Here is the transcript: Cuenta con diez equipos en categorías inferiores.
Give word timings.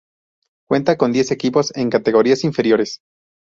Cuenta 0.67 0.97
con 0.97 1.11
diez 1.11 1.29
equipos 1.29 1.71
en 1.77 1.91
categorías 1.91 2.43
inferiores. 2.43 3.01